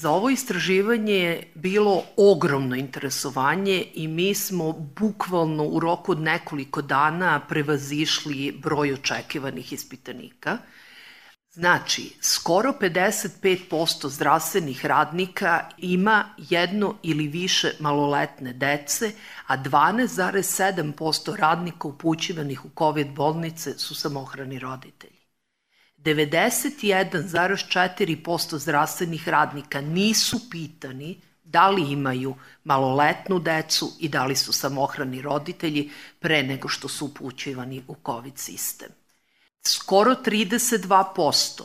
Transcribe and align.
Za 0.00 0.10
ovo 0.10 0.30
istraživanje 0.30 1.14
je 1.14 1.52
bilo 1.54 2.04
ogromno 2.16 2.76
interesovanje 2.76 3.84
i 3.94 4.08
mi 4.08 4.34
smo 4.34 4.72
bukvalno 4.72 5.64
u 5.64 5.80
roku 5.80 6.12
od 6.12 6.20
nekoliko 6.20 6.82
dana 6.82 7.40
prevazišli 7.48 8.52
broj 8.62 8.92
očekivanih 8.92 9.72
ispitanika. 9.72 10.58
Znači, 11.50 12.12
skoro 12.20 12.72
55% 12.80 14.08
zdravstvenih 14.08 14.86
radnika 14.86 15.68
ima 15.78 16.24
jedno 16.36 16.94
ili 17.02 17.28
više 17.28 17.72
maloletne 17.80 18.52
dece, 18.52 19.12
a 19.46 19.56
12,7% 19.56 21.36
radnika 21.36 21.88
upućivanih 21.88 22.64
u 22.64 22.68
COVID 22.78 23.08
bolnice 23.14 23.78
su 23.78 23.94
samohrani 23.94 24.58
roditelji. 24.58 25.09
91,4% 26.04 28.58
zdravstvenih 28.58 29.28
radnika 29.28 29.80
nisu 29.80 30.50
pitani 30.50 31.20
da 31.44 31.70
li 31.70 31.92
imaju 31.92 32.34
maloletnu 32.64 33.38
decu 33.38 33.92
i 33.98 34.08
da 34.08 34.24
li 34.24 34.36
su 34.36 34.52
samohrani 34.52 35.22
roditelji 35.22 35.90
pre 36.18 36.42
nego 36.42 36.68
što 36.68 36.88
su 36.88 37.06
upućivani 37.06 37.82
u 37.88 37.96
COVID 38.06 38.38
sistem. 38.38 38.88
Skoro 39.62 40.14
32% 40.14 41.62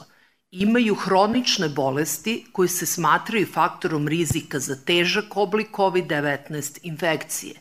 imaju 0.51 0.95
hronične 0.95 1.69
bolesti 1.69 2.45
koje 2.51 2.67
se 2.67 2.85
smatraju 2.85 3.47
faktorom 3.53 4.07
rizika 4.07 4.59
za 4.59 4.75
težak 4.85 5.37
oblik 5.37 5.71
COVID-19 5.71 6.79
infekcije. 6.83 7.53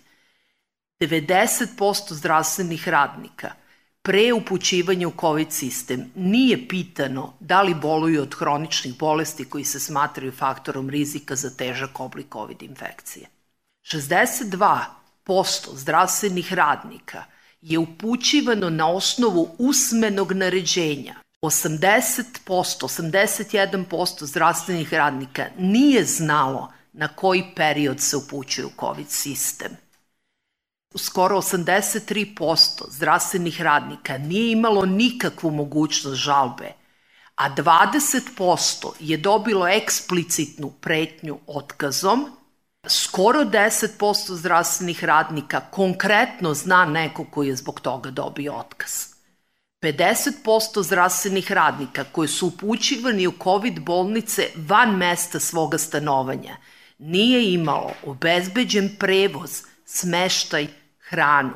90% 1.00 2.12
zdravstvenih 2.12 2.88
radnika– 2.88 3.52
pre 4.06 4.32
upućivanja 4.32 5.08
u 5.08 5.12
COVID 5.20 5.52
sistem 5.52 6.10
nije 6.14 6.68
pitano 6.68 7.32
da 7.40 7.62
li 7.62 7.74
boluju 7.74 8.22
od 8.22 8.34
hroničnih 8.34 8.98
bolesti 8.98 9.44
koji 9.44 9.64
se 9.64 9.80
smatraju 9.80 10.32
faktorom 10.32 10.90
rizika 10.90 11.36
za 11.36 11.50
težak 11.50 12.00
oblik 12.00 12.26
COVID 12.32 12.62
infekcije. 12.62 13.26
62% 13.82 15.74
zdravstvenih 15.74 16.52
radnika 16.52 17.24
je 17.60 17.78
upućivano 17.78 18.70
na 18.70 18.90
osnovu 18.90 19.48
usmenog 19.58 20.32
naređenja. 20.32 21.14
80%, 21.42 22.24
81% 22.46 24.24
zdravstvenih 24.24 24.92
radnika 24.92 25.46
nije 25.58 26.04
znalo 26.04 26.72
na 26.92 27.08
koji 27.08 27.44
period 27.56 28.00
se 28.00 28.16
upućuje 28.16 28.66
u 28.66 28.70
COVID 28.80 29.08
sistem 29.08 29.83
skoro 30.94 31.36
83% 31.36 32.84
zdravstvenih 32.88 33.60
radnika 33.60 34.18
nije 34.18 34.52
imalo 34.52 34.86
nikakvu 34.86 35.50
mogućnost 35.50 36.16
žalbe, 36.16 36.72
a 37.34 37.54
20% 37.54 38.92
je 39.00 39.16
dobilo 39.16 39.68
eksplicitnu 39.68 40.70
pretnju 40.70 41.38
otkazom, 41.46 42.26
skoro 42.88 43.44
10% 43.44 44.34
zdravstvenih 44.34 45.04
radnika 45.04 45.60
konkretno 45.60 46.54
zna 46.54 46.84
neko 46.84 47.24
koji 47.30 47.48
je 47.48 47.56
zbog 47.56 47.80
toga 47.80 48.10
dobio 48.10 48.54
otkaz. 48.54 49.14
50% 49.82 50.82
zdravstvenih 50.82 51.52
radnika 51.52 52.04
koji 52.04 52.28
su 52.28 52.46
upućivani 52.46 53.26
u 53.26 53.32
COVID 53.42 53.80
bolnice 53.80 54.48
van 54.56 54.96
mesta 54.96 55.40
svoga 55.40 55.78
stanovanja 55.78 56.56
nije 56.98 57.52
imalo 57.52 57.92
obezbeđen 58.04 58.96
prevoz, 58.98 59.62
smeštaj, 59.84 60.66
hranu. 61.08 61.54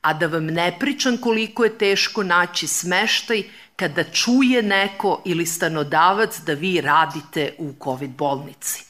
A 0.00 0.12
da 0.14 0.26
vam 0.26 0.46
ne 0.46 0.76
pričam 0.78 1.16
koliko 1.16 1.64
je 1.64 1.78
teško 1.78 2.22
naći 2.22 2.66
smeštaj 2.66 3.42
kada 3.76 4.04
čuje 4.04 4.62
neko 4.62 5.22
ili 5.24 5.46
stanodavac 5.46 6.38
da 6.40 6.52
vi 6.52 6.80
radite 6.80 7.54
u 7.58 7.72
COVID 7.84 8.10
bolnici. 8.10 8.84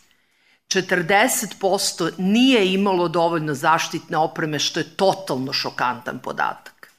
40% 0.69 2.13
nije 2.19 2.73
imalo 2.73 3.09
dovoljno 3.09 3.55
zaštitne 3.55 4.17
opreme, 4.17 4.59
što 4.59 4.81
je 4.81 4.97
totalno 4.97 5.53
šokantan 5.53 6.19
podatak. 6.19 6.93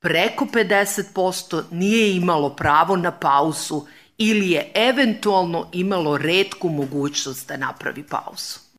Preko 0.00 0.44
50% 0.44 1.62
nije 1.70 2.16
imalo 2.16 2.50
pravo 2.50 2.96
na 2.96 3.10
pauzu 3.10 3.86
ili 4.18 4.50
je 4.50 4.72
eventualno 4.74 5.68
imalo 5.72 6.18
redku 6.18 6.68
mogućnost 6.68 7.48
da 7.48 7.56
napravi 7.56 8.02
pauzu. 8.02 8.69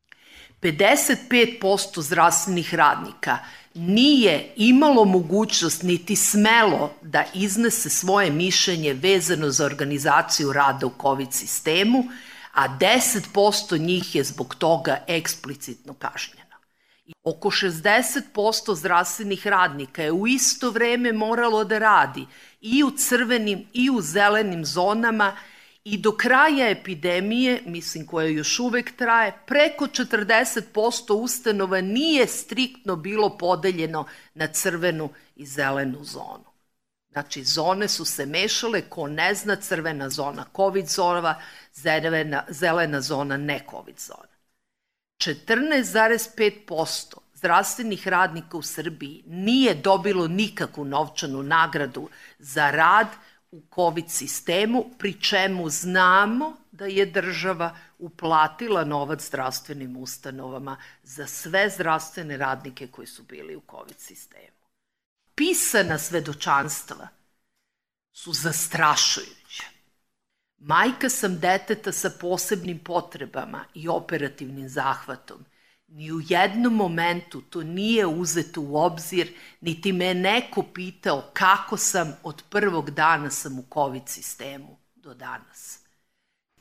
55% 0.61 2.01
zdravstvenih 2.01 2.73
radnika 2.73 3.37
nije 3.73 4.53
imalo 4.55 5.05
mogućnost 5.05 5.83
niti 5.83 6.15
smelo 6.15 6.93
da 7.01 7.23
iznese 7.33 7.89
svoje 7.89 8.31
mišljenje 8.31 8.93
vezano 8.93 9.49
za 9.49 9.65
organizaciju 9.65 10.53
rada 10.53 10.85
u 10.85 10.91
COVID 11.01 11.33
sistemu, 11.33 12.03
a 12.53 12.77
10% 12.77 13.79
njih 13.79 14.15
je 14.15 14.23
zbog 14.23 14.55
toga 14.55 15.03
eksplicitno 15.07 15.93
kažnjeno. 15.93 16.41
Oko 17.23 17.49
60% 17.49 18.75
zdravstvenih 18.75 19.47
radnika 19.47 20.03
je 20.03 20.11
u 20.11 20.27
isto 20.27 20.69
vreme 20.69 21.13
moralo 21.13 21.63
da 21.63 21.77
radi 21.77 22.25
i 22.61 22.83
u 22.83 22.91
crvenim 22.91 23.67
i 23.73 23.89
u 23.89 24.01
zelenim 24.01 24.65
zonama 24.65 25.37
I 25.83 25.97
do 25.97 26.11
kraja 26.17 26.69
epidemije, 26.69 27.61
mislim 27.65 28.05
koja 28.07 28.27
još 28.27 28.59
uvek 28.59 28.97
traje, 28.97 29.37
preko 29.47 29.85
40% 29.85 31.13
ustanova 31.13 31.81
nije 31.81 32.27
striktno 32.27 32.95
bilo 32.95 33.37
podeljeno 33.37 34.05
na 34.33 34.47
crvenu 34.47 35.09
i 35.35 35.45
zelenu 35.45 36.03
zonu. 36.03 36.51
Znači, 37.11 37.43
zone 37.43 37.87
su 37.87 38.05
se 38.05 38.25
mešale, 38.25 38.81
ko 38.81 39.07
ne 39.07 39.35
zna, 39.35 39.55
crvena 39.55 40.09
zona 40.09 40.45
COVID 40.55 40.87
zona, 40.87 41.35
zelena, 41.73 42.43
zelena 42.49 43.01
zona 43.01 43.37
ne 43.37 43.65
COVID 43.69 43.99
zona. 43.99 44.31
14,5% 45.17 47.15
zdravstvenih 47.33 48.07
radnika 48.07 48.57
u 48.57 48.61
Srbiji 48.61 49.23
nije 49.27 49.75
dobilo 49.75 50.27
nikakvu 50.27 50.85
novčanu 50.85 51.43
nagradu 51.43 52.09
za 52.39 52.71
rad, 52.71 53.07
u 53.51 53.61
COVID 53.75 54.09
sistemu, 54.09 54.85
pri 54.99 55.21
čemu 55.21 55.69
znamo 55.69 56.57
da 56.71 56.85
je 56.85 57.05
država 57.05 57.77
uplatila 57.99 58.83
novac 58.83 59.27
zdravstvenim 59.27 59.97
ustanovama 59.97 60.77
za 61.03 61.27
sve 61.27 61.69
zdravstvene 61.69 62.37
radnike 62.37 62.87
koji 62.87 63.07
su 63.07 63.23
bili 63.23 63.55
u 63.55 63.61
COVID 63.71 63.99
sistemu. 63.99 64.57
Pisana 65.35 65.97
svedočanstva 65.97 67.07
su 68.13 68.33
zastrašujuća. 68.33 69.63
Majka 70.57 71.09
sam 71.09 71.39
deteta 71.39 71.91
sa 71.91 72.09
posebnim 72.19 72.79
potrebama 72.79 73.65
i 73.73 73.87
operativnim 73.87 74.69
zahvatom 74.69 75.45
Ni 75.93 76.11
u 76.11 76.21
jednom 76.29 76.75
momentu 76.75 77.41
to 77.41 77.63
nije 77.63 78.05
uzeto 78.05 78.61
u 78.61 78.77
obzir, 78.77 79.33
niti 79.61 79.91
me 79.93 80.13
neko 80.13 80.63
pitao 80.63 81.29
kako 81.33 81.77
sam 81.77 82.13
od 82.23 82.43
prvog 82.49 82.91
dana 82.91 83.29
sam 83.29 83.59
u 83.59 83.63
COVID 83.73 84.01
sistemu 84.05 84.77
do 84.95 85.13
danas. 85.13 85.79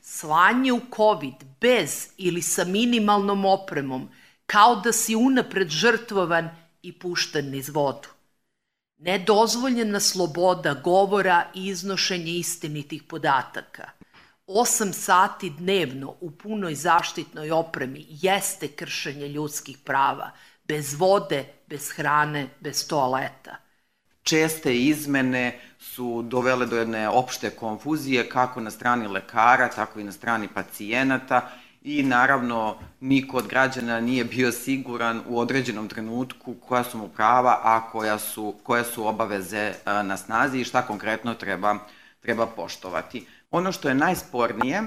Slanje 0.01 0.73
u 0.73 0.81
COVID 0.95 1.33
bez 1.61 2.07
ili 2.17 2.41
sa 2.41 2.65
minimalnom 2.65 3.45
opremom, 3.45 4.09
kao 4.45 4.75
da 4.75 4.91
si 4.91 5.15
unapred 5.15 5.69
žrtvovan 5.69 6.49
i 6.81 6.99
pušten 6.99 7.49
niz 7.49 7.69
vodu. 7.69 8.07
Nedozvoljena 8.97 9.99
sloboda 9.99 10.73
govora 10.73 11.51
i 11.55 11.65
iznošenje 11.65 12.31
istinitih 12.31 13.03
podataka– 13.03 13.89
8 14.53 14.93
sati 14.93 15.49
dnevno 15.49 16.15
u 16.21 16.31
punoj 16.31 16.75
zaštitnoj 16.75 17.51
opremi 17.51 18.05
jeste 18.09 18.67
kršenje 18.67 19.27
ljudskih 19.27 19.77
prava, 19.77 20.31
bez 20.67 20.93
vode, 20.93 21.45
bez 21.67 21.91
hrane, 21.91 22.47
bez 22.59 22.87
toaleta. 22.87 23.55
Česte 24.23 24.77
izmene 24.77 25.59
su 25.79 26.21
dovele 26.21 26.65
do 26.65 26.77
jedne 26.77 27.09
opšte 27.09 27.49
konfuzije 27.49 28.29
kako 28.29 28.61
na 28.61 28.71
strani 28.71 29.07
lekara, 29.07 29.69
tako 29.69 29.99
i 29.99 30.03
na 30.03 30.11
strani 30.11 30.47
pacijenata 30.47 31.49
i 31.81 32.03
naravno 32.03 32.77
niko 32.99 33.37
od 33.37 33.47
građana 33.47 33.99
nije 33.99 34.25
bio 34.25 34.51
siguran 34.51 35.21
u 35.27 35.39
određenom 35.39 35.87
trenutku 35.87 36.53
koja 36.53 36.83
su 36.83 36.97
mu 36.97 37.07
prava, 37.07 37.59
a 37.63 37.89
koja 37.91 38.19
su, 38.19 38.55
koje 38.63 38.83
su 38.83 39.07
obaveze 39.07 39.73
na 39.85 40.17
snazi 40.17 40.59
i 40.59 40.63
šta 40.63 40.81
konkretno 40.81 41.33
treba, 41.33 41.75
treba 42.21 42.47
poštovati. 42.47 43.25
Ono 43.51 43.71
što 43.71 43.89
je 43.89 43.95
najspornije 43.95 44.83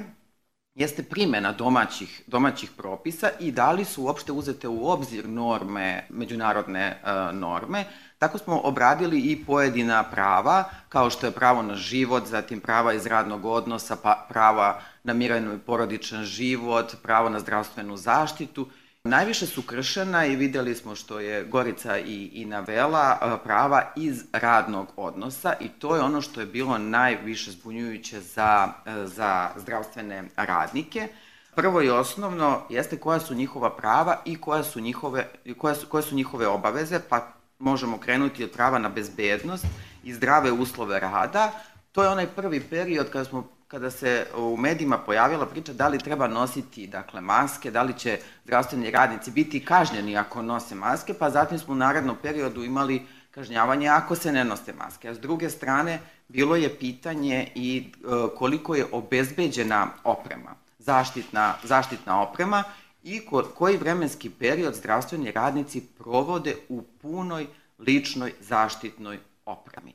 jeste 0.75 1.03
primena 1.03 1.53
domaćih, 1.53 2.23
domaćih 2.27 2.71
propisa 2.77 3.31
i 3.41 3.53
da 3.53 3.73
li 3.73 3.85
su 3.85 4.03
uopšte 4.03 4.33
uzete 4.33 4.69
u 4.69 4.89
obzir 4.89 5.29
norme, 5.29 6.07
međunarodne 6.11 7.03
uh, 7.03 7.39
norme. 7.39 7.85
Tako 8.19 8.39
smo 8.39 8.61
obradili 8.61 9.21
i 9.21 9.45
pojedina 9.45 10.03
prava, 10.03 10.65
kao 10.89 11.11
što 11.11 11.27
je 11.27 11.33
pravo 11.33 11.63
na 11.63 11.75
život, 11.75 12.27
zatim 12.27 12.61
prava 12.61 12.93
iz 12.93 13.07
radnog 13.07 13.45
odnosa, 13.45 13.97
pa 14.03 14.27
prava 14.29 14.81
na 15.03 15.13
miran 15.13 15.55
i 15.55 15.59
porodičan 15.59 16.25
život, 16.25 16.95
pravo 17.03 17.29
na 17.29 17.41
zdravstvenu 17.41 17.97
zaštitu 17.97 18.69
Najviše 19.09 19.47
su 19.47 19.63
kršena 19.63 20.27
i 20.27 20.37
videli 20.37 20.75
smo 20.75 20.95
što 20.95 21.21
je 21.21 21.45
Gorica 21.45 21.99
i, 21.99 22.31
i 22.33 22.45
navela 22.45 23.41
prava 23.45 23.93
iz 23.97 24.25
radnog 24.33 24.89
odnosa 24.97 25.55
i 25.61 25.69
to 25.69 25.97
je 25.97 26.03
ono 26.03 26.21
što 26.21 26.41
je 26.41 26.47
bilo 26.47 26.79
najviše 26.79 27.51
zbunjujuće 27.51 28.21
za, 28.21 28.73
za 29.05 29.51
zdravstvene 29.57 30.25
radnike. 30.37 31.09
Prvo 31.55 31.83
i 31.83 31.91
osnovno 31.91 32.63
jeste 32.71 32.99
koja 32.99 33.21
su 33.21 33.35
njihova 33.35 33.77
prava 33.77 34.23
i 34.25 34.41
koja 34.41 34.63
su 34.63 34.81
njihove, 34.81 35.29
koja 35.59 35.75
su, 35.75 35.87
koje 35.87 36.03
su 36.03 36.15
njihove 36.15 36.47
obaveze, 36.47 37.01
pa 37.09 37.33
možemo 37.59 37.99
krenuti 37.99 38.45
od 38.45 38.51
prava 38.51 38.79
na 38.79 38.89
bezbednost 38.89 39.67
i 40.05 40.15
zdrave 40.15 40.53
uslove 40.53 41.01
rada. 41.01 41.53
To 41.93 42.03
je 42.03 42.09
onaj 42.09 42.27
prvi 42.27 42.61
period 42.61 43.11
kada 43.11 43.25
smo 43.25 43.54
kada 43.75 43.91
se 43.91 44.27
u 44.37 44.57
medijima 44.57 44.99
pojavila 44.99 45.47
priča 45.47 45.73
da 45.73 45.89
li 45.89 45.99
treba 45.99 46.29
nositi 46.29 46.87
dakle, 46.87 47.21
maske, 47.21 47.71
da 47.71 47.83
li 47.83 47.99
će 47.99 48.19
zdravstveni 48.45 48.91
radnici 48.91 49.31
biti 49.31 49.65
kažnjeni 49.65 50.17
ako 50.17 50.43
nose 50.43 50.75
maske, 50.75 51.15
pa 51.15 51.31
zatim 51.31 51.59
smo 51.59 51.73
u 51.73 51.77
narednom 51.77 52.17
periodu 52.23 52.65
imali 52.65 53.07
kažnjavanje 53.31 53.89
ako 53.89 54.17
se 54.17 54.33
ne 54.33 54.45
nose 54.45 54.73
maske. 54.73 55.09
A 55.09 55.15
s 55.15 55.19
druge 55.19 55.51
strane, 55.51 55.99
bilo 56.29 56.57
je 56.57 56.79
pitanje 56.79 57.49
i 57.55 57.85
e, 57.87 58.07
koliko 58.37 58.75
je 58.75 58.87
obezbeđena 58.93 59.89
oprema, 60.05 60.55
zaštitna, 60.79 61.55
zaštitna 61.63 62.23
oprema 62.23 62.63
i 63.03 63.27
ko, 63.27 63.43
koji 63.55 63.77
vremenski 63.77 64.31
period 64.31 64.75
zdravstveni 64.75 65.33
radnici 65.33 65.81
provode 65.99 66.57
u 66.69 66.83
punoj 66.83 67.47
ličnoj 67.79 68.33
zaštitnoj 68.41 69.19
opremi. 69.47 69.95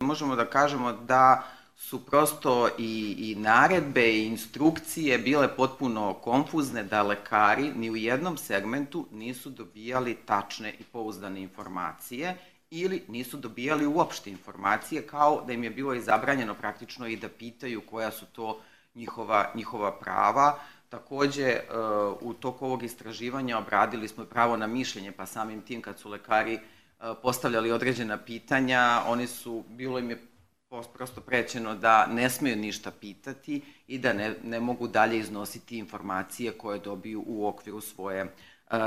Možemo 0.00 0.36
da 0.36 0.50
kažemo 0.50 0.92
da 0.92 1.42
su 1.80 2.06
prosto 2.06 2.68
i, 2.78 3.16
i 3.18 3.34
naredbe 3.34 4.12
i 4.12 4.26
instrukcije 4.26 5.18
bile 5.18 5.56
potpuno 5.56 6.14
konfuzne 6.14 6.82
da 6.84 7.02
lekari 7.02 7.72
ni 7.74 7.90
u 7.90 7.96
jednom 7.96 8.36
segmentu 8.36 9.06
nisu 9.12 9.50
dobijali 9.50 10.14
tačne 10.26 10.74
i 10.78 10.84
pouzdane 10.84 11.40
informacije 11.40 12.36
ili 12.70 13.02
nisu 13.08 13.36
dobijali 13.36 13.86
uopšte 13.86 14.30
informacije 14.30 15.06
kao 15.06 15.44
da 15.46 15.52
im 15.52 15.64
je 15.64 15.70
bilo 15.70 15.94
izabranjeno 15.94 16.54
praktično 16.54 17.06
i 17.06 17.16
da 17.16 17.28
pitaju 17.28 17.80
koja 17.80 18.10
su 18.10 18.26
to 18.26 18.60
njihova, 18.94 19.50
njihova 19.54 19.92
prava. 19.92 20.58
Takođe, 20.88 21.48
e, 21.48 21.62
u 22.20 22.34
toku 22.34 22.66
ovog 22.66 22.82
istraživanja 22.82 23.58
obradili 23.58 24.08
smo 24.08 24.24
pravo 24.24 24.56
na 24.56 24.66
mišljenje, 24.66 25.12
pa 25.12 25.26
samim 25.26 25.62
tim 25.62 25.82
kad 25.82 25.98
su 25.98 26.10
lekari 26.10 26.54
e, 26.54 26.60
postavljali 27.22 27.72
određena 27.72 28.18
pitanja, 28.18 29.02
oni 29.06 29.26
su, 29.26 29.64
bilo 29.68 29.98
im 29.98 30.10
je 30.10 30.29
prosto 30.94 31.20
prećeno 31.20 31.74
da 31.74 32.06
ne 32.06 32.30
smeju 32.30 32.56
ništa 32.56 32.90
pitati 32.90 33.62
i 33.86 33.98
da 33.98 34.12
ne, 34.12 34.34
ne 34.44 34.60
mogu 34.60 34.88
dalje 34.88 35.18
iznositi 35.18 35.78
informacije 35.78 36.52
koje 36.52 36.78
dobiju 36.78 37.24
u 37.26 37.46
okviru 37.46 37.80
svoje 37.80 38.24
uh, 38.24 38.30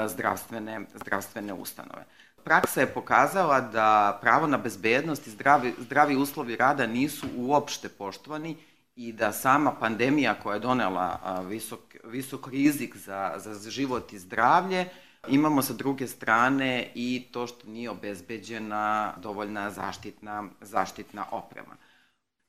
zdravstvene, 0.07 0.81
zdravstvene 0.95 1.53
ustanove. 1.53 2.05
Praksa 2.43 2.81
je 2.81 2.93
pokazala 2.93 3.61
da 3.61 4.19
pravo 4.21 4.47
na 4.47 4.57
bezbednost 4.57 5.27
i 5.27 5.29
zdravi, 5.29 5.73
zdravi 5.79 6.15
uslovi 6.15 6.55
rada 6.55 6.87
nisu 6.87 7.27
uopšte 7.35 7.89
poštovani 7.89 8.57
i 8.95 9.13
da 9.13 9.31
sama 9.31 9.71
pandemija 9.71 10.35
koja 10.43 10.53
je 10.53 10.59
donela 10.59 11.19
visok, 11.47 11.79
visok 12.03 12.47
rizik 12.47 12.95
za, 12.95 13.33
za 13.37 13.69
život 13.69 14.13
i 14.13 14.19
zdravlje 14.19 14.89
Imamo 15.27 15.61
sa 15.61 15.73
druge 15.73 16.07
strane 16.07 16.91
i 16.95 17.27
to 17.31 17.47
što 17.47 17.67
nije 17.67 17.89
obezbeđena 17.89 19.13
dovoljna 19.17 19.71
zaštitna, 19.71 20.43
zaštitna 20.61 21.25
oprema. 21.31 21.75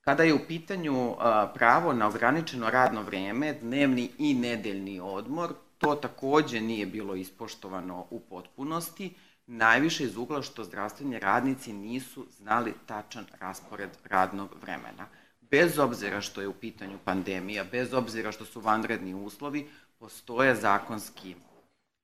Kada 0.00 0.22
je 0.22 0.34
u 0.34 0.46
pitanju 0.48 1.16
pravo 1.54 1.92
na 1.92 2.08
ograničeno 2.08 2.70
radno 2.70 3.02
vreme, 3.02 3.52
dnevni 3.52 4.10
i 4.18 4.34
nedeljni 4.34 5.00
odmor, 5.00 5.54
to 5.78 5.94
takođe 5.94 6.60
nije 6.60 6.86
bilo 6.86 7.14
ispoštovano 7.14 8.06
u 8.10 8.20
potpunosti, 8.20 9.14
najviše 9.46 10.04
iz 10.04 10.16
ugla 10.16 10.42
što 10.42 10.64
zdravstveni 10.64 11.18
radnici 11.18 11.72
nisu 11.72 12.26
znali 12.30 12.74
tačan 12.86 13.26
raspored 13.40 13.90
radnog 14.04 14.48
vremena. 14.62 15.06
Bez 15.40 15.78
obzira 15.78 16.20
što 16.20 16.40
je 16.40 16.48
u 16.48 16.54
pitanju 16.54 16.98
pandemija, 17.04 17.64
bez 17.64 17.94
obzira 17.94 18.32
što 18.32 18.44
su 18.44 18.60
vanredni 18.60 19.14
uslovi, 19.14 19.68
postoje 19.98 20.54
zakonski 20.54 21.34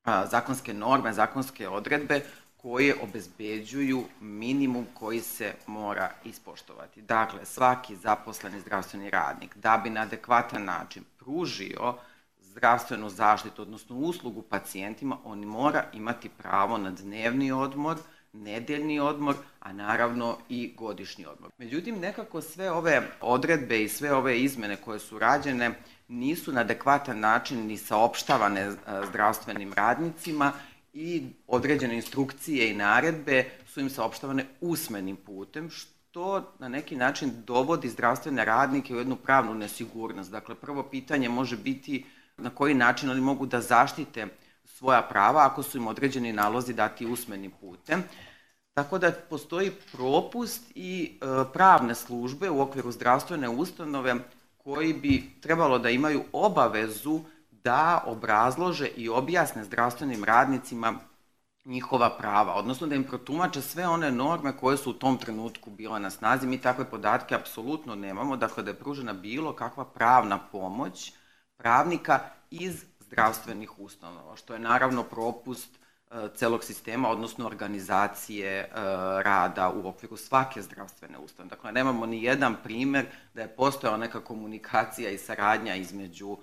zakonske 0.05 0.75
norme, 0.75 1.13
zakonske 1.13 1.69
odredbe 1.69 2.21
koje 2.57 2.95
obezbeđuju 3.03 4.05
minimum 4.21 4.87
koji 4.95 5.21
se 5.21 5.55
mora 5.67 6.11
ispoštovati. 6.25 7.03
Dakle, 7.03 7.45
svaki 7.45 7.97
zaposleni 7.97 8.61
zdravstveni 8.61 9.11
radnik 9.11 9.57
da 9.57 9.81
bi 9.85 9.91
na 9.91 10.01
adekvatan 10.01 10.65
način 10.65 11.05
pružio 11.19 11.95
zdravstvenu 12.41 13.11
zaštitu, 13.11 13.63
odnosno 13.63 13.97
uslugu 13.97 14.43
pacijentima, 14.43 15.19
on 15.25 15.41
mora 15.41 15.85
imati 15.93 16.29
pravo 16.29 16.79
na 16.79 16.91
dnevni 16.91 17.53
odmor, 17.53 17.97
nedeljni 18.33 19.01
odmor, 19.01 19.35
a 19.61 19.73
naravno 19.73 20.39
i 20.49 20.75
godišnji 20.77 21.27
odmor. 21.27 21.51
Međutim, 21.59 21.99
nekako 21.99 22.41
sve 22.43 22.71
ove 22.71 23.03
odredbe 23.21 23.83
i 23.83 23.89
sve 23.89 24.15
ove 24.15 24.41
izmene 24.41 24.77
koje 24.77 24.99
su 24.99 25.19
rađene 25.19 25.71
nisu 26.11 26.53
na 26.53 26.61
adekvatan 26.61 27.21
način 27.21 27.67
ni 27.67 27.77
saopštavane 27.77 28.61
e, 28.61 28.75
zdravstvenim 29.09 29.73
radnicima 29.73 30.53
i 30.93 31.23
određene 31.47 31.95
instrukcije 31.95 32.71
i 32.71 32.77
naredbe 32.77 33.45
su 33.67 33.81
im 33.81 33.91
saopštavane 33.91 34.47
usmenim 34.61 35.17
putem, 35.17 35.71
što 35.71 36.55
na 36.59 36.69
neki 36.69 36.97
način 36.97 37.33
dovodi 37.47 37.89
zdravstvene 37.89 38.45
radnike 38.45 38.95
u 38.95 38.99
jednu 38.99 39.17
pravnu 39.17 39.55
nesigurnost. 39.55 40.31
Dakle, 40.31 40.55
prvo 40.55 40.83
pitanje 40.83 41.29
može 41.29 41.57
biti 41.57 42.07
na 42.37 42.51
koji 42.51 42.75
način 42.75 43.11
oni 43.11 43.21
mogu 43.21 43.47
da 43.47 43.61
zaštite 43.61 44.27
svoja 44.65 45.03
prava 45.03 45.47
ako 45.47 45.63
su 45.63 45.79
im 45.79 45.87
određeni 45.87 46.33
nalozi 46.33 46.75
dati 46.75 47.07
usmenim 47.07 47.51
putem. 47.51 48.05
Tako 48.75 48.99
da 48.99 49.13
postoji 49.13 49.71
propust 49.93 50.73
i 50.75 51.19
e, 51.21 51.27
pravne 51.53 51.95
službe 51.95 52.51
u 52.51 52.61
okviru 52.61 52.93
zdravstvene 52.93 53.49
ustanove 53.49 54.15
koji 54.65 54.93
bi 54.93 55.31
trebalo 55.41 55.79
da 55.79 55.91
imaju 55.91 56.25
obavezu 56.33 57.21
da 57.51 58.05
obrazlože 58.07 58.87
i 58.87 59.09
objasne 59.09 59.65
zdravstvenim 59.65 60.25
radnicima 60.25 60.95
njihova 61.65 62.17
prava, 62.19 62.55
odnosno 62.55 62.87
da 62.87 62.95
im 62.95 63.05
protumače 63.05 63.63
sve 63.63 63.89
one 63.89 64.11
norme 64.11 64.57
koje 64.57 64.77
su 64.77 64.91
u 64.91 64.95
tom 64.95 65.19
trenutku 65.19 65.71
bile 65.71 66.01
na 66.01 66.11
snazi. 66.11 66.47
Mi 66.47 66.61
takve 66.61 66.85
podatke 66.91 67.35
apsolutno 67.35 67.95
nemamo, 67.95 68.37
dakle 68.37 68.63
da 68.63 68.71
je 68.71 68.79
pružena 68.79 69.13
bilo 69.13 69.53
kakva 69.53 69.85
pravna 69.85 70.39
pomoć 70.39 71.13
pravnika 71.57 72.21
iz 72.51 72.85
zdravstvenih 73.01 73.79
ustanova, 73.79 74.37
što 74.37 74.53
je 74.55 74.59
naravno 74.61 75.03
propust 75.03 75.80
celog 76.35 76.65
sistema, 76.65 77.09
odnosno 77.09 77.47
organizacije 77.47 78.51
e, 78.51 78.69
rada 79.23 79.71
u 79.71 79.89
okviru 79.89 80.17
svake 80.17 80.63
zdravstvene 80.63 81.19
ustanove. 81.19 81.51
Dakle, 81.51 81.73
nemamo 81.73 82.07
ni 82.07 82.23
jedan 82.23 82.57
primer 82.63 83.07
da 83.35 83.43
je 83.43 83.49
postojala 83.57 83.97
neka 83.97 84.21
komunikacija 84.21 85.11
i 85.11 85.19
saradnja 85.19 85.75
između 85.75 86.37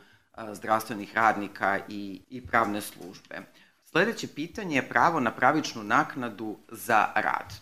zdravstvenih 0.51 1.15
radnika 1.15 1.79
i, 1.89 2.21
i 2.29 2.47
pravne 2.47 2.81
službe. 2.81 3.41
Sledeće 3.85 4.27
pitanje 4.27 4.75
je 4.75 4.89
pravo 4.89 5.19
na 5.19 5.31
pravičnu 5.31 5.83
naknadu 5.83 6.57
za 6.71 7.07
rad. 7.15 7.53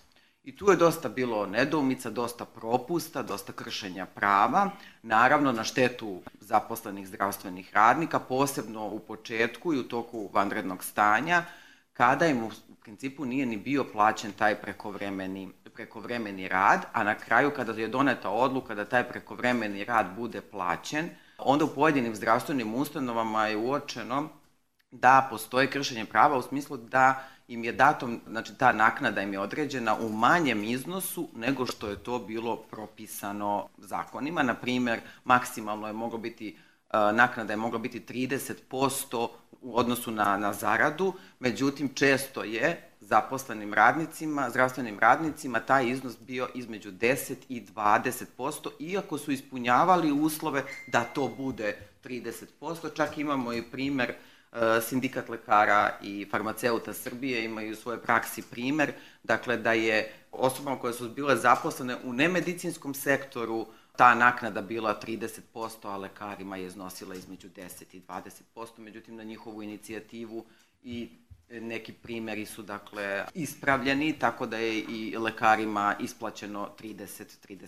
I 0.43 0.55
tu 0.55 0.69
je 0.69 0.75
dosta 0.75 1.09
bilo 1.09 1.45
nedoumica, 1.45 2.09
dosta 2.09 2.45
propusta, 2.45 3.23
dosta 3.23 3.53
kršenja 3.53 4.05
prava, 4.05 4.69
naravno 5.03 5.51
na 5.51 5.63
štetu 5.63 6.21
zaposlenih 6.39 7.07
zdravstvenih 7.07 7.73
radnika, 7.73 8.19
posebno 8.19 8.87
u 8.87 8.99
početku 8.99 9.73
i 9.73 9.79
u 9.79 9.83
toku 9.83 10.29
vanrednog 10.33 10.83
stanja, 10.83 11.43
kada 11.97 12.27
im 12.27 12.43
u 12.43 12.51
principu 12.81 13.25
nije 13.25 13.45
ni 13.45 13.57
bio 13.57 13.83
plaćen 13.83 14.31
taj 14.31 14.55
prekovremeni, 14.55 15.49
prekovremeni 15.73 16.47
rad, 16.47 16.85
a 16.93 17.03
na 17.03 17.15
kraju 17.15 17.51
kada 17.55 17.81
je 17.81 17.87
doneta 17.87 18.29
odluka 18.29 18.75
da 18.75 18.85
taj 18.85 19.03
prekovremeni 19.09 19.83
rad 19.83 20.05
bude 20.15 20.41
plaćen, 20.41 21.09
onda 21.37 21.65
u 21.65 21.75
pojedinim 21.75 22.15
zdravstvenim 22.15 22.75
ustanovama 22.75 23.47
je 23.47 23.57
uočeno 23.57 24.29
da 24.91 25.27
postoje 25.29 25.69
kršenje 25.69 26.05
prava 26.05 26.37
u 26.37 26.41
smislu 26.41 26.77
da 26.77 27.23
im 27.47 27.63
je 27.63 27.71
dato, 27.71 28.09
znači 28.27 28.57
ta 28.57 28.71
naknada 28.71 29.21
im 29.21 29.33
je 29.33 29.39
određena 29.39 29.95
u 29.95 30.09
manjem 30.09 30.63
iznosu 30.63 31.29
nego 31.35 31.65
što 31.65 31.87
je 31.87 32.03
to 32.03 32.19
bilo 32.19 32.57
propisano 32.57 33.67
zakonima. 33.77 34.43
Na 34.43 34.53
primer, 34.53 34.99
maksimalno 35.23 35.87
je 35.87 35.93
moglo 35.93 36.17
biti, 36.17 36.57
naknada 37.13 37.53
je 37.53 37.57
mogla 37.57 37.79
biti 37.79 37.99
30% 37.99 39.27
u 39.61 39.77
odnosu 39.77 40.11
na, 40.11 40.37
na 40.37 40.53
zaradu, 40.53 41.13
međutim 41.39 41.89
često 41.93 42.43
je 42.43 42.89
zaposlenim 43.01 43.73
radnicima, 43.73 44.49
zdravstvenim 44.49 44.99
radnicima, 44.99 45.59
taj 45.59 45.89
iznos 45.89 46.17
bio 46.19 46.47
između 46.53 46.91
10 46.91 47.35
i 47.49 47.61
20%, 47.61 48.69
iako 48.79 49.17
su 49.17 49.31
ispunjavali 49.31 50.11
uslove 50.11 50.63
da 50.87 51.03
to 51.03 51.27
bude 51.37 51.77
30%. 52.03 52.95
Čak 52.95 53.17
imamo 53.17 53.53
i 53.53 53.61
primer 53.61 54.09
e, 54.09 54.15
Sindikat 54.81 55.29
lekara 55.29 55.97
i 56.01 56.27
farmaceuta 56.31 56.93
Srbije 56.93 57.45
imaju 57.45 57.73
u 57.73 57.75
svojoj 57.75 58.01
praksi 58.01 58.41
primer, 58.41 58.93
dakle 59.23 59.57
da 59.57 59.73
je 59.73 60.11
osobama 60.31 60.79
koje 60.79 60.93
su 60.93 61.09
bile 61.09 61.35
zaposlene 61.35 61.95
u 62.03 62.13
nemedicinskom 62.13 62.93
sektoru 62.93 63.67
ta 63.97 64.15
naknada 64.15 64.61
bila 64.61 64.99
30%, 65.07 65.87
a 65.87 65.97
lekarima 65.97 66.57
je 66.57 66.65
iznosila 66.65 67.15
između 67.15 67.49
10 67.49 67.95
i 67.95 68.01
20%, 68.55 68.77
međutim 68.77 69.15
na 69.15 69.23
njihovu 69.23 69.63
inicijativu 69.63 70.45
i 70.83 71.09
neki 71.49 71.93
primeri 71.93 72.45
su 72.45 72.61
dakle 72.61 73.25
ispravljeni, 73.33 74.19
tako 74.19 74.45
da 74.45 74.57
je 74.57 74.79
i 74.79 75.17
lekarima 75.17 75.95
isplaćeno 75.99 76.69
30-30%. 76.79 77.67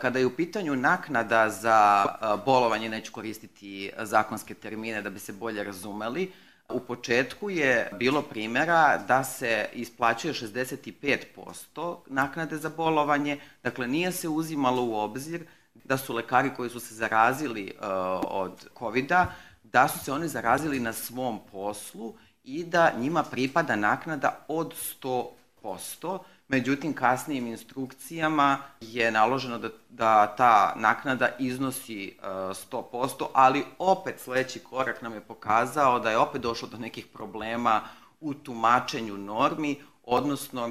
Kada 0.00 0.18
je 0.18 0.26
u 0.26 0.36
pitanju 0.36 0.76
naknada 0.76 1.50
za 1.50 2.06
bolovanje, 2.46 2.88
neću 2.88 3.12
koristiti 3.12 3.90
zakonske 3.98 4.54
termine 4.54 5.02
da 5.02 5.10
bi 5.10 5.18
se 5.18 5.32
bolje 5.32 5.64
razumeli, 5.64 6.32
U 6.72 6.80
početku 6.80 7.50
je 7.50 7.90
bilo 7.98 8.22
primjera 8.22 8.98
da 9.08 9.24
se 9.24 9.68
isplaćuje 9.72 10.34
65% 10.34 11.96
naknade 12.06 12.56
za 12.56 12.68
bolovanje, 12.68 13.40
dakle 13.62 13.88
nije 13.88 14.12
se 14.12 14.28
uzimalo 14.28 14.84
u 14.84 14.94
obzir 14.94 15.46
da 15.74 15.96
su 15.96 16.14
lekari 16.14 16.50
koji 16.56 16.70
su 16.70 16.80
se 16.80 16.94
zarazili 16.94 17.72
uh, 17.74 17.86
od 18.22 18.68
covid 18.78 19.12
da 19.62 19.88
su 19.88 20.04
se 20.04 20.12
oni 20.12 20.28
zarazili 20.28 20.80
na 20.80 20.92
svom 20.92 21.40
poslu 21.52 22.14
i 22.44 22.64
da 22.64 22.92
njima 22.98 23.22
pripada 23.22 23.76
naknada 23.76 24.44
od 24.48 24.74
100%, 25.62 26.18
Međutim, 26.48 26.92
kasnijim 26.94 27.46
instrukcijama 27.46 28.58
je 28.80 29.10
naloženo 29.10 29.58
da, 29.58 29.68
da 29.88 30.36
ta 30.36 30.74
naknada 30.76 31.28
iznosi 31.38 32.18
uh, 32.18 32.24
100%, 32.26 33.26
ali 33.32 33.64
opet 33.78 34.20
sledeći 34.20 34.58
korak 34.58 35.02
nam 35.02 35.14
je 35.14 35.20
pokazao 35.20 36.00
da 36.00 36.10
je 36.10 36.18
opet 36.18 36.42
došlo 36.42 36.68
do 36.68 36.78
nekih 36.78 37.06
problema 37.06 37.80
u 38.20 38.34
tumačenju 38.34 39.16
normi, 39.16 39.82
odnosno 40.02 40.70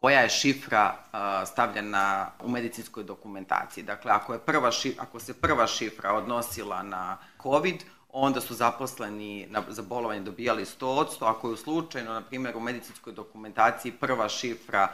koja 0.00 0.20
je 0.20 0.28
šifra 0.28 0.94
uh, 0.94 1.48
stavljena 1.48 2.30
u 2.40 2.48
medicinskoj 2.48 3.04
dokumentaciji. 3.04 3.84
Dakle, 3.84 4.12
ako, 4.12 4.32
je 4.32 4.38
prva 4.38 4.70
šifra, 4.70 5.02
ako 5.02 5.20
se 5.20 5.40
prva 5.40 5.66
šifra 5.66 6.12
odnosila 6.12 6.82
na 6.82 7.18
COVID, 7.42 7.84
onda 8.12 8.40
su 8.40 8.54
zaposleni 8.54 9.46
na, 9.50 9.62
za 9.68 9.82
bolovanje 9.82 10.20
dobijali 10.20 10.64
100%, 10.64 11.06
ako 11.20 11.50
je 11.50 11.56
slučajno, 11.56 12.12
na 12.12 12.20
primjer, 12.20 12.56
u 12.56 12.60
medicinskoj 12.60 13.12
dokumentaciji 13.12 13.92
prva 13.92 14.28
šifra, 14.28 14.88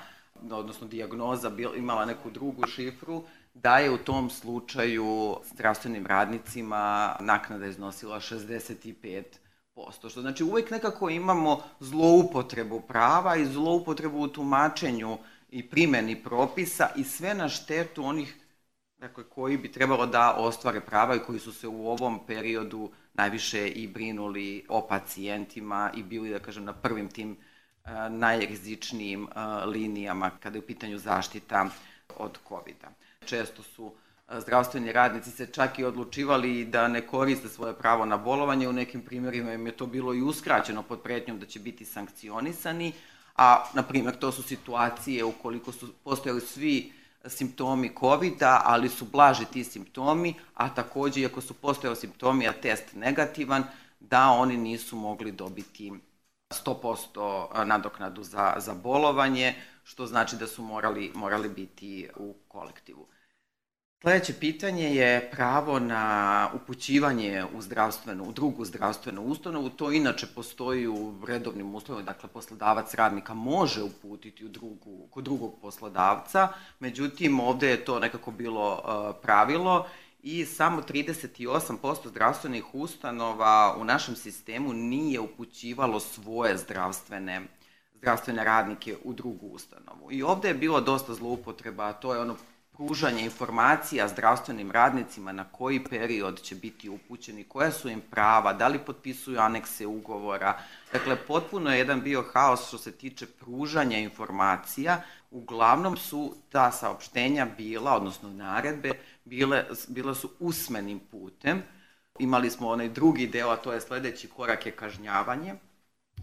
odnosno 0.51 0.87
diagnoza 0.87 1.51
bil, 1.51 1.77
imala 1.77 2.05
neku 2.05 2.31
drugu 2.31 2.67
šifru, 2.67 3.23
da 3.55 3.79
je 3.79 3.91
u 3.91 3.99
tom 3.99 4.31
slučaju 4.31 5.37
zdravstvenim 5.53 6.07
radnicima 6.07 7.17
naknada 7.21 7.67
iznosila 7.67 8.21
65%. 8.21 9.25
Što 10.09 10.21
znači 10.21 10.45
uvek 10.45 10.71
nekako 10.71 11.11
imamo 11.11 11.63
zloupotrebu 11.81 12.81
prava 12.81 13.37
i 13.37 13.47
zloupotrebu 13.47 14.19
u 14.19 14.29
tumačenju 14.29 15.19
i 15.51 15.71
primeni 15.71 16.23
propisa 16.23 16.89
i 16.97 17.05
sve 17.05 17.35
na 17.35 17.49
štetu 17.49 18.05
onih 18.05 18.37
dakle, 18.99 19.25
koji 19.25 19.57
bi 19.57 19.73
trebalo 19.73 20.07
da 20.07 20.35
ostvare 20.39 20.81
prava 20.81 21.17
i 21.17 21.21
koji 21.27 21.39
su 21.39 21.53
se 21.53 21.69
u 21.69 21.89
ovom 21.89 22.27
periodu 22.27 22.91
najviše 23.15 23.69
i 23.69 23.87
brinuli 23.87 24.65
o 24.69 24.87
pacijentima 24.89 25.91
i 25.97 26.03
bili, 26.03 26.31
da 26.31 26.39
kažem, 26.39 26.65
na 26.65 26.73
prvim 26.73 27.09
tim 27.09 27.31
uh, 27.31 27.91
najrizičnijim 28.11 29.23
uh, 29.23 29.31
linijama 29.67 30.31
kada 30.31 30.57
je 30.57 30.63
u 30.63 30.67
pitanju 30.67 30.99
zaštita 30.99 31.67
od 32.17 32.39
covid 32.49 32.77
-a. 32.83 32.89
Često 33.27 33.63
su 33.63 33.85
uh, 33.85 33.93
zdravstveni 34.39 34.93
radnici 34.93 35.31
se 35.31 35.47
čak 35.47 35.79
i 35.79 35.85
odlučivali 35.85 36.65
da 36.65 36.89
ne 36.89 37.07
koriste 37.07 37.49
svoje 37.49 37.75
pravo 37.75 38.05
na 38.05 38.17
bolovanje, 38.17 38.69
u 38.69 38.73
nekim 38.73 39.03
primjerima 39.03 39.53
im 39.53 39.67
je 39.67 39.77
to 39.77 39.87
bilo 39.87 40.15
i 40.15 40.23
uskraćeno 40.23 40.83
pod 40.83 41.03
pretnjom 41.03 41.39
da 41.39 41.47
će 41.47 41.61
biti 41.61 41.85
sankcionisani, 41.85 42.93
a, 43.37 43.65
na 43.75 43.83
primjer, 43.83 44.19
to 44.19 44.33
su 44.33 44.43
situacije 44.43 45.25
ukoliko 45.25 45.73
su 45.73 45.95
postojali 46.05 46.41
svi 46.41 46.98
simptomi 47.27 47.91
covid 48.01 48.43
ali 48.43 48.89
su 48.89 49.05
blaži 49.05 49.45
ti 49.45 49.65
simptomi, 49.65 50.35
a 50.55 50.75
takođe, 50.75 51.21
iako 51.21 51.41
su 51.41 51.55
postojali 51.55 51.97
simptomi, 51.97 52.49
a 52.49 52.53
test 52.53 52.85
negativan, 52.95 53.65
da 54.01 54.29
oni 54.29 54.57
nisu 54.57 54.97
mogli 54.97 55.33
dobiti 55.33 55.93
100% 56.51 57.65
nadoknadu 57.65 58.23
za, 58.23 58.55
za 58.59 58.75
bolovanje, 58.75 59.55
što 59.85 60.07
znači 60.07 60.37
da 60.37 60.47
su 60.47 60.63
morali, 60.63 61.13
morali 61.15 61.49
biti 61.49 62.09
u 62.17 62.35
kolektivu. 62.49 63.07
Sledeće 64.01 64.35
pitanje 64.41 64.95
je 64.95 65.31
pravo 65.31 65.79
na 65.79 66.51
upućivanje 66.55 67.45
u 67.55 67.63
zdravstvenu, 67.63 68.25
u 68.25 68.33
drugu 68.33 68.65
zdravstvenu 68.65 69.23
ustanovu. 69.23 69.71
To 69.71 69.93
inače 69.93 70.27
postoji 70.35 70.87
u 70.87 71.15
redovnim 71.27 71.75
uslovima, 71.75 72.05
dakle 72.07 72.29
poslodavac 72.29 72.95
radnika 72.95 73.35
može 73.35 73.83
uputiti 73.83 74.45
u 74.45 74.49
drugu, 74.49 75.09
kod 75.11 75.25
drugog 75.25 75.55
poslodavca, 75.63 76.49
međutim 76.81 77.41
ovde 77.41 77.69
je 77.69 77.85
to 77.85 77.99
nekako 77.99 78.31
bilo 78.31 78.73
uh, 78.73 79.17
pravilo 79.23 79.87
i 80.23 80.45
samo 80.45 80.83
38% 80.83 82.09
zdravstvenih 82.09 82.75
ustanova 82.75 83.77
u 83.79 83.85
našem 83.85 84.17
sistemu 84.17 84.73
nije 84.73 85.21
upućivalo 85.21 86.01
svoje 86.01 86.57
zdravstvene 86.57 87.41
zdravstvene 87.95 88.45
radnike 88.45 88.97
u 89.05 89.13
drugu 89.13 89.47
ustanovu. 89.47 90.13
I 90.13 90.23
ovde 90.23 90.49
je 90.49 90.55
bilo 90.55 90.81
dosta 90.81 91.15
zloupotreba, 91.15 91.93
to 91.93 92.15
je 92.15 92.21
ono 92.21 92.37
pružanje 92.79 93.23
informacija 93.25 94.09
zdravstvenim 94.09 94.71
radnicima 94.71 95.33
na 95.33 95.45
koji 95.45 95.85
period 95.85 96.43
će 96.43 96.55
biti 96.55 96.89
upućeni, 96.89 97.45
koja 97.45 97.71
su 97.71 97.89
im 97.89 98.01
prava, 98.11 98.53
da 98.53 98.69
li 98.69 98.79
potpisuju 98.79 99.41
anekse 99.41 99.87
ugovora. 99.87 100.59
Dakle, 100.93 101.17
potpuno 101.27 101.73
je 101.73 101.79
jedan 101.79 102.01
bio 102.01 102.25
haos 102.33 102.69
što 102.69 102.79
se 102.79 102.93
tiče 102.93 103.27
pružanja 103.27 103.99
informacija. 103.99 105.03
Uglavnom 105.31 105.97
su 105.97 106.35
ta 106.49 106.73
saopštenja 106.73 107.47
bila, 107.57 107.97
odnosno 107.97 108.31
naredbe, 108.31 108.93
bile, 109.25 109.65
bile 109.89 110.15
su 110.15 110.31
usmenim 110.39 111.01
putem. 111.11 111.63
Imali 112.19 112.51
smo 112.51 112.69
onaj 112.69 112.89
drugi 112.89 113.27
deo, 113.27 113.51
a 113.51 113.57
to 113.57 113.73
je 113.73 113.81
sledeći 113.81 114.29
korak 114.29 114.67
je 114.67 114.73
kažnjavanje 114.73 115.55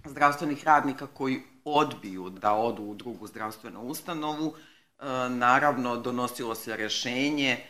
zdravstvenih 0.06 0.64
radnika 0.64 1.08
koji 1.08 1.42
odbiju 1.66 2.30
da 2.30 2.54
odu 2.54 2.84
u 2.84 2.96
drugu 2.96 3.28
zdravstvenu 3.28 3.82
ustanovu 3.82 4.56
naravno 5.30 5.98
donosilo 5.98 6.56
se 6.56 6.78
rešenje 6.78 7.50
e, 7.50 7.62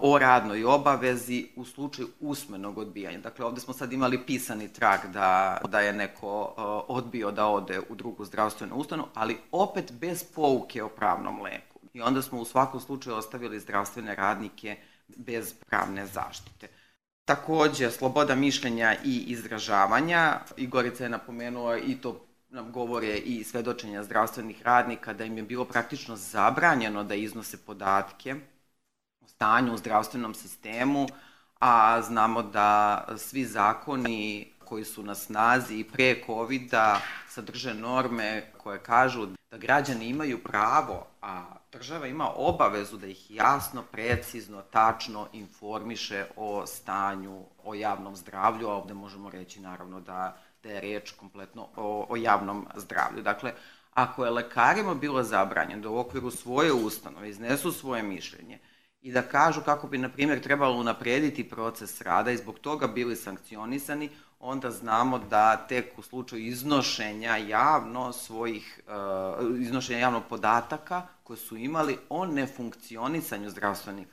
o 0.00 0.18
radnoj 0.18 0.64
obavezi 0.64 1.48
u 1.56 1.64
slučaju 1.64 2.08
usmenog 2.20 2.78
odbijanja. 2.78 3.18
Dakle, 3.18 3.44
ovde 3.44 3.60
smo 3.60 3.74
sad 3.74 3.92
imali 3.92 4.26
pisani 4.26 4.72
trag 4.72 5.00
da, 5.12 5.60
da 5.68 5.80
je 5.80 5.92
neko 5.92 6.54
e, 6.58 6.60
odbio 6.88 7.30
da 7.30 7.46
ode 7.46 7.80
u 7.88 7.94
drugu 7.94 8.24
zdravstvenu 8.24 8.76
ustanu, 8.76 9.04
ali 9.14 9.38
opet 9.52 9.92
bez 9.92 10.24
pouke 10.34 10.82
o 10.82 10.88
pravnom 10.88 11.42
leku. 11.42 11.80
I 11.92 12.00
onda 12.00 12.22
smo 12.22 12.40
u 12.40 12.44
svakom 12.44 12.80
slučaju 12.80 13.16
ostavili 13.16 13.60
zdravstvene 13.60 14.14
radnike 14.14 14.76
bez 15.16 15.54
pravne 15.68 16.06
zaštite. 16.06 16.68
Takođe, 17.24 17.90
sloboda 17.90 18.34
mišljenja 18.34 18.96
i 19.04 19.24
izražavanja. 19.26 20.40
Igorica 20.56 21.04
je 21.04 21.10
napomenula 21.10 21.78
i 21.78 21.96
to 22.00 22.26
nam 22.54 22.72
govore 22.72 23.16
i 23.16 23.44
svedočenja 23.44 24.02
zdravstvenih 24.02 24.62
radnika 24.62 25.12
da 25.12 25.24
im 25.24 25.36
je 25.36 25.42
bilo 25.42 25.64
praktično 25.64 26.16
zabranjeno 26.16 27.04
da 27.04 27.14
iznose 27.14 27.64
podatke 27.66 28.34
o 29.20 29.28
stanju 29.28 29.74
u 29.74 29.76
zdravstvenom 29.76 30.34
sistemu, 30.34 31.06
a 31.58 32.02
znamo 32.02 32.42
da 32.42 33.04
svi 33.16 33.44
zakoni 33.44 34.52
koji 34.64 34.84
su 34.84 35.02
na 35.02 35.14
snazi 35.14 35.78
i 35.78 35.84
pre 35.84 36.22
covid 36.26 36.70
sadrže 37.28 37.74
norme 37.74 38.52
koje 38.58 38.78
kažu 38.78 39.26
da 39.50 39.58
građani 39.58 40.08
imaju 40.08 40.42
pravo, 40.42 41.06
a 41.22 41.44
država 41.72 42.06
ima 42.06 42.30
obavezu 42.36 42.96
da 42.96 43.06
ih 43.06 43.30
jasno, 43.30 43.82
precizno, 43.82 44.62
tačno 44.62 45.28
informiše 45.32 46.26
o 46.36 46.66
stanju, 46.66 47.44
o 47.64 47.74
javnom 47.74 48.16
zdravlju, 48.16 48.68
a 48.68 48.74
ovde 48.74 48.94
možemo 48.94 49.30
reći 49.30 49.60
naravno 49.60 50.00
da 50.00 50.36
da 50.64 50.70
je 50.70 50.80
reč 50.80 51.10
kompletno 51.10 51.68
o, 51.76 52.06
o 52.08 52.16
javnom 52.16 52.66
zdravlju. 52.76 53.22
Dakle, 53.22 53.52
ako 53.94 54.24
je 54.24 54.30
lekarima 54.30 54.94
bilo 54.94 55.22
zabranjeno 55.22 55.82
da 55.82 55.90
u 55.90 55.98
okviru 55.98 56.30
svoje 56.30 56.72
ustanove 56.72 57.30
iznesu 57.30 57.72
svoje 57.72 58.02
mišljenje 58.02 58.58
i 59.04 59.12
da 59.12 59.22
kažu 59.22 59.60
kako 59.60 59.86
bi, 59.86 59.98
na 59.98 60.08
primjer, 60.08 60.40
trebalo 60.40 60.76
unaprediti 60.76 61.48
proces 61.48 62.00
rada 62.00 62.30
i 62.30 62.36
zbog 62.36 62.58
toga 62.58 62.86
bili 62.86 63.16
sankcionisani, 63.16 64.10
onda 64.40 64.70
znamo 64.70 65.18
da 65.18 65.56
tek 65.56 65.98
u 65.98 66.02
slučaju 66.02 66.46
iznošenja 66.46 67.36
javno 67.36 68.12
svojih, 68.12 68.80
uh, 68.86 69.60
iznošenja 69.60 69.98
javno 69.98 70.20
podataka 70.28 71.02
koje 71.22 71.36
su 71.36 71.56
imali 71.56 71.98
o 72.08 72.26
nefunkcionisanju 72.26 73.50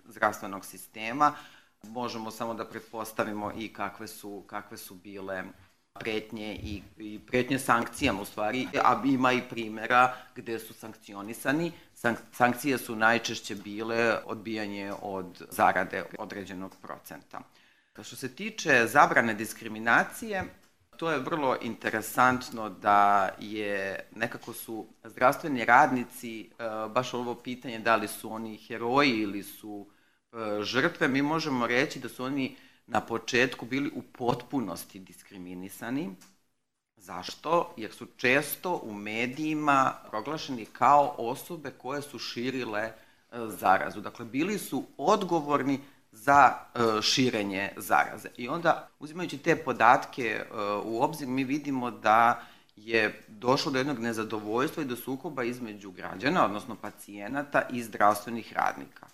zdravstvenog 0.05 0.65
sistema, 0.65 1.33
možemo 1.83 2.31
samo 2.31 2.53
da 2.53 2.65
pretpostavimo 2.65 3.51
i 3.57 3.73
kakve 3.73 4.07
su, 4.07 4.43
kakve 4.47 4.77
su 4.77 4.95
bile 4.95 5.43
pretnje 5.99 6.55
i, 6.63 6.81
i 6.97 7.19
pretnje 7.19 7.59
sankcijama 7.59 8.21
u 8.21 8.25
stvari, 8.25 8.67
a 8.83 9.01
ima 9.05 9.33
i 9.33 9.41
primera 9.49 10.15
gde 10.35 10.59
su 10.59 10.73
sankcionisani. 10.73 11.71
Sank, 11.93 12.19
sankcije 12.31 12.77
su 12.77 12.95
najčešće 12.95 13.55
bile 13.55 14.17
odbijanje 14.25 14.93
od 15.01 15.45
zarade 15.49 16.03
određenog 16.19 16.75
procenta. 16.81 17.41
Što 18.03 18.15
se 18.15 18.35
tiče 18.35 18.87
zabrane 18.87 19.33
diskriminacije, 19.33 20.43
to 20.97 21.11
je 21.11 21.19
vrlo 21.19 21.57
interesantno 21.61 22.69
da 22.69 23.29
je 23.39 23.99
nekako 24.15 24.53
su 24.53 24.87
zdravstveni 25.03 25.65
radnici, 25.65 26.41
e, 26.41 26.47
baš 26.89 27.13
ovo 27.13 27.35
pitanje 27.35 27.79
da 27.79 27.95
li 27.95 28.07
su 28.07 28.33
oni 28.33 28.57
heroji 28.57 29.11
ili 29.11 29.43
su 29.43 29.87
e, 30.31 30.35
žrtve, 30.63 31.07
mi 31.07 31.21
možemo 31.21 31.67
reći 31.67 31.99
da 31.99 32.09
su 32.09 32.23
oni 32.23 32.57
na 32.91 33.01
početku 33.01 33.65
bili 33.65 33.91
u 33.95 34.01
potpunosti 34.01 34.99
diskriminisani. 34.99 36.15
Zašto? 36.97 37.73
Jer 37.77 37.91
su 37.91 38.05
često 38.17 38.81
u 38.83 38.93
medijima 38.93 39.93
proglašeni 40.09 40.65
kao 40.65 41.15
osobe 41.17 41.71
koje 41.71 42.01
su 42.01 42.19
širile 42.19 42.91
zarazu. 43.31 44.01
Dakle, 44.01 44.25
bili 44.25 44.57
su 44.57 44.83
odgovorni 44.97 45.79
za 46.11 46.53
širenje 47.01 47.73
zaraze. 47.77 48.29
I 48.37 48.47
onda, 48.47 48.89
uzimajući 48.99 49.37
te 49.37 49.55
podatke 49.55 50.45
u 50.83 51.03
obzir, 51.03 51.27
mi 51.27 51.43
vidimo 51.43 51.91
da 51.91 52.41
je 52.75 53.23
došlo 53.27 53.71
do 53.71 53.77
jednog 53.77 53.99
nezadovoljstva 53.99 54.83
i 54.83 54.85
do 54.85 54.95
sukoba 54.95 55.43
između 55.43 55.91
građana, 55.91 56.45
odnosno 56.45 56.75
pacijenata 56.75 57.61
i 57.69 57.83
zdravstvenih 57.83 58.53
radnika. 58.53 59.07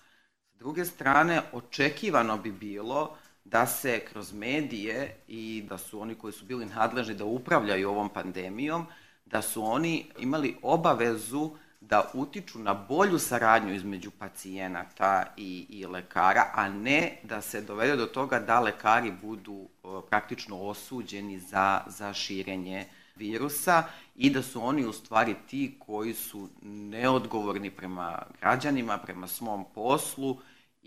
S 0.53 0.57
druge 0.57 0.85
strane, 0.85 1.41
očekivano 1.51 2.37
bi 2.37 2.51
bilo 2.51 3.17
da 3.51 3.65
se 3.65 3.99
kroz 3.99 4.33
medije 4.33 5.15
i 5.27 5.63
da 5.69 5.77
su 5.77 6.01
oni 6.01 6.15
koji 6.15 6.33
su 6.33 6.45
bili 6.45 6.65
nadležni 6.65 7.15
da 7.15 7.25
upravljaju 7.25 7.89
ovom 7.89 8.09
pandemijom, 8.09 8.85
da 9.25 9.41
su 9.41 9.63
oni 9.63 10.05
imali 10.19 10.55
obavezu 10.61 11.51
da 11.81 12.11
utiču 12.13 12.59
na 12.59 12.73
bolju 12.73 13.19
saradnju 13.19 13.73
između 13.73 14.11
pacijenata 14.11 15.25
i, 15.37 15.65
i 15.69 15.85
lekara, 15.85 16.51
a 16.53 16.69
ne 16.69 17.17
da 17.23 17.41
se 17.41 17.61
dovede 17.61 17.95
do 17.95 18.05
toga 18.05 18.39
da 18.39 18.59
lekari 18.59 19.11
budu 19.21 19.67
praktično 20.09 20.61
osuđeni 20.61 21.39
za, 21.39 21.81
za 21.87 22.13
širenje 22.13 22.85
virusa 23.15 23.83
i 24.15 24.29
da 24.29 24.41
su 24.41 24.63
oni 24.63 24.85
u 24.85 24.93
stvari 24.93 25.35
ti 25.49 25.75
koji 25.79 26.13
su 26.13 26.49
neodgovorni 26.61 27.71
prema 27.71 28.21
građanima, 28.41 28.97
prema 28.97 29.27
svom 29.27 29.65
poslu 29.75 30.37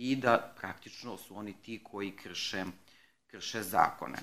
i 0.00 0.16
da 0.16 0.52
praktično 0.60 1.16
su 1.16 1.36
oni 1.36 1.52
ti 1.62 1.80
koji 1.84 2.10
krše, 2.10 2.64
krše 3.26 3.62
zakone. 3.62 4.18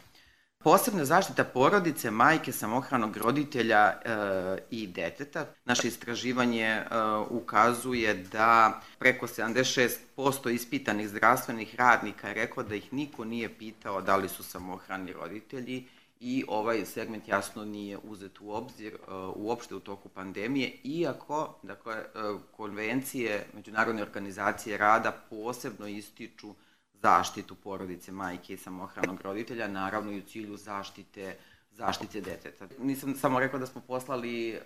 Posebna 0.57 1.05
zaštita 1.05 1.43
porodice, 1.43 2.11
majke, 2.11 2.51
samohranog 2.51 3.17
roditelja 3.17 3.87
e, 3.87 3.97
i 4.71 4.87
deteta. 4.87 5.45
Naše 5.65 5.87
istraživanje 5.87 6.65
e, 6.65 6.85
ukazuje 7.29 8.13
da 8.13 8.81
preko 8.99 9.27
76% 9.27 10.49
ispitanih 10.49 11.09
zdravstvenih 11.09 11.75
radnika 11.75 12.27
je 12.27 12.33
rekao 12.33 12.63
da 12.63 12.75
ih 12.75 12.93
niko 12.93 13.25
nije 13.25 13.57
pitao 13.57 14.01
da 14.01 14.15
li 14.15 14.29
su 14.29 14.43
samohrani 14.43 15.13
roditelji 15.13 15.85
i 16.19 16.45
ovaj 16.47 16.85
segment 16.85 17.27
jasno 17.27 17.65
nije 17.65 17.97
uzet 18.03 18.39
u 18.39 18.51
obzir 18.51 18.95
uh, 18.95 19.13
uopšte 19.35 19.75
u 19.75 19.79
toku 19.79 20.09
pandemije, 20.09 20.71
iako 20.83 21.55
dakle, 21.63 21.95
uh, 21.95 22.41
konvencije 22.51 23.45
Međunarodne 23.53 24.01
organizacije 24.01 24.77
rada 24.77 25.11
posebno 25.29 25.87
ističu 25.87 26.55
zaštitu 26.93 27.55
porodice, 27.55 28.11
majke 28.11 28.53
i 28.53 28.57
samohranog 28.57 29.21
roditelja, 29.21 29.67
naravno 29.67 30.11
i 30.11 30.19
u 30.19 30.23
cilju 30.23 30.57
zaštite 30.57 31.35
zaštite 31.77 32.21
deteta. 32.21 32.67
Nisam 32.79 33.15
samo 33.15 33.39
rekla 33.39 33.59
da 33.59 33.65
smo 33.65 33.81
poslali 33.81 34.55
uh, 34.55 34.59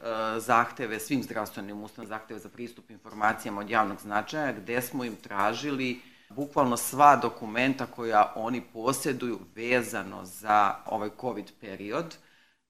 zahteve 0.43 1.00
svim 1.00 1.24
zdravstvenim 1.24 1.84
ustanovama, 1.84 2.17
zahteve 2.17 2.39
za 2.39 2.50
pristup 2.50 2.89
informacijama 2.89 3.62
od 3.62 3.70
javnog 3.70 4.00
značaja, 4.01 4.53
gde 4.53 4.81
smo 4.81 5.03
im 5.03 5.15
tražili 5.15 6.00
bukvalno 6.36 6.78
sva 6.78 7.16
dokumenta 7.16 7.86
koja 7.86 8.34
oni 8.36 8.62
posjeduju 8.74 9.40
vezano 9.56 10.26
za 10.26 10.76
ovaj 10.86 11.10
COVID 11.22 11.52
period 11.60 12.16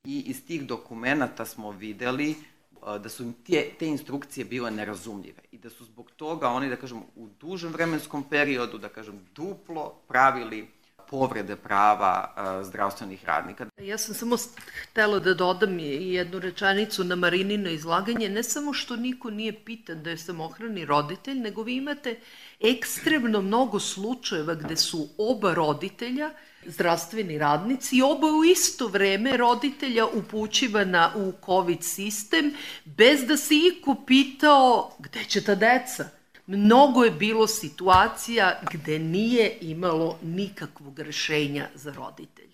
i 0.03 0.19
iz 0.19 0.45
tih 0.45 0.67
dokumenta 0.67 1.45
smo 1.45 1.71
videli 1.71 2.35
da 2.81 3.09
su 3.09 3.23
im 3.23 3.33
te, 3.33 3.69
te 3.79 3.87
instrukcije 3.87 4.45
bile 4.45 4.71
nerazumljive 4.71 5.41
i 5.51 5.57
da 5.57 5.69
su 5.69 5.85
zbog 5.85 6.11
toga 6.11 6.49
oni, 6.49 6.69
da 6.69 6.75
kažem, 6.75 7.01
u 7.15 7.27
dužem 7.39 7.71
vremenskom 7.71 8.23
periodu, 8.29 8.77
da 8.77 8.89
kažem, 8.89 9.27
duplo 9.35 9.93
pravili 10.07 10.67
povrede 11.11 11.55
prava 11.55 12.33
uh, 12.35 12.67
zdravstvenih 12.67 13.25
radnika. 13.25 13.65
Ja 13.77 13.97
sam 13.97 14.15
samo 14.15 14.37
htela 14.83 15.19
da 15.19 15.33
dodam 15.33 15.79
jednu 15.79 16.39
rečanicu 16.39 17.03
na 17.03 17.15
Marinino 17.15 17.69
izlaganje, 17.69 18.29
ne 18.29 18.43
samo 18.43 18.73
što 18.73 18.95
niko 18.95 19.29
nije 19.29 19.65
pitan 19.65 20.03
da 20.03 20.09
je 20.09 20.17
samohrani 20.17 20.85
roditelj, 20.85 21.39
nego 21.39 21.63
vi 21.63 21.75
imate 21.75 22.19
ekstremno 22.59 23.41
mnogo 23.41 23.79
slučajeva 23.79 24.55
gde 24.55 24.75
su 24.75 25.07
oba 25.17 25.53
roditelja 25.53 26.29
zdravstveni 26.65 27.37
radnici 27.37 27.97
i 27.97 28.01
oba 28.01 28.27
u 28.27 28.43
isto 28.43 28.87
vreme 28.87 29.37
roditelja 29.37 30.05
upućivana 30.05 31.11
u 31.15 31.33
COVID 31.45 31.83
sistem 31.83 32.53
bez 32.85 33.25
da 33.25 33.37
se 33.37 33.55
iko 33.55 33.95
pitao 34.07 34.95
gde 34.99 35.23
će 35.23 35.43
ta 35.43 35.55
deca 35.55 36.20
mnogo 36.51 37.03
je 37.03 37.11
bilo 37.11 37.47
situacija 37.47 38.61
gde 38.71 38.99
nije 38.99 39.57
imalo 39.61 40.17
nikakvog 40.23 40.99
rešenja 40.99 41.67
za 41.75 41.93
roditelje. 41.93 42.50